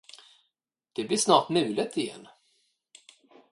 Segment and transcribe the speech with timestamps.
[0.93, 2.27] Det blir snart mulet igen.